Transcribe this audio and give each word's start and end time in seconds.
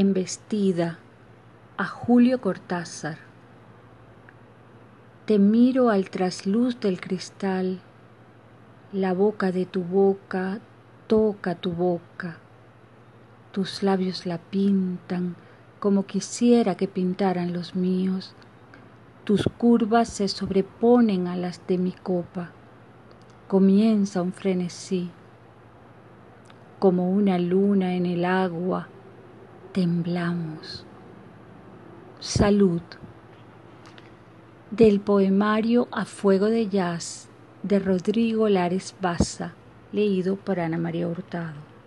embestida 0.00 0.96
a 1.76 1.84
Julio 1.84 2.40
Cortázar. 2.40 3.18
Te 5.26 5.40
miro 5.40 5.90
al 5.90 6.08
trasluz 6.08 6.78
del 6.78 7.00
cristal, 7.00 7.80
la 8.92 9.12
boca 9.12 9.50
de 9.50 9.66
tu 9.66 9.82
boca 9.82 10.60
toca 11.08 11.56
tu 11.56 11.72
boca, 11.72 12.36
tus 13.50 13.82
labios 13.82 14.24
la 14.24 14.38
pintan 14.38 15.34
como 15.80 16.06
quisiera 16.06 16.76
que 16.76 16.86
pintaran 16.86 17.52
los 17.52 17.74
míos, 17.74 18.36
tus 19.24 19.48
curvas 19.58 20.08
se 20.08 20.28
sobreponen 20.28 21.26
a 21.26 21.34
las 21.34 21.66
de 21.66 21.76
mi 21.76 21.90
copa, 21.90 22.50
comienza 23.48 24.22
un 24.22 24.32
frenesí, 24.32 25.10
como 26.78 27.10
una 27.10 27.36
luna 27.40 27.96
en 27.96 28.06
el 28.06 28.24
agua, 28.24 28.86
temblamos. 29.78 30.84
Salud. 32.18 32.82
Del 34.72 34.98
poemario 34.98 35.86
A 35.92 36.04
Fuego 36.04 36.46
de 36.46 36.68
Jazz 36.68 37.28
de 37.62 37.78
Rodrigo 37.78 38.48
Lares 38.48 38.96
Baza, 39.00 39.52
leído 39.92 40.34
por 40.34 40.58
Ana 40.58 40.78
María 40.78 41.06
Hurtado. 41.06 41.67